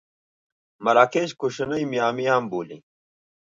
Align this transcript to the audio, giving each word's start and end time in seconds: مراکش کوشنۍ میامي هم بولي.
مراکش 0.83 1.29
کوشنۍ 1.41 1.83
میامي 1.91 2.25
هم 2.33 2.43
بولي. 2.51 2.77